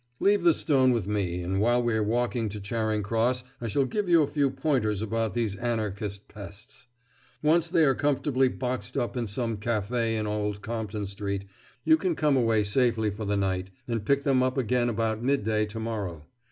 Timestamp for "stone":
0.55-0.91